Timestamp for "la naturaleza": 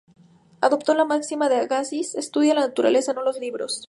2.55-3.13